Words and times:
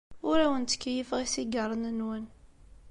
Ur 0.29 0.37
awen-ttkeyyifeɣ 0.45 1.19
isigaṛen-nwen. 1.21 2.25